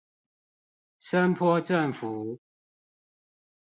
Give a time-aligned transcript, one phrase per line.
[0.97, 2.39] 聲波振幅